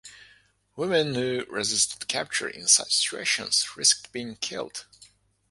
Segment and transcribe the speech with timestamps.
[0.75, 4.87] Women who resisted capture in such situations risked being killed.